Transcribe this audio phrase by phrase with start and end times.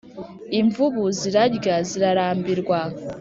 [0.59, 2.79] Imvubu zirarya zirarambirwa